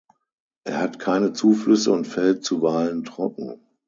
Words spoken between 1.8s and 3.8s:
und fällt zuweilen trocken.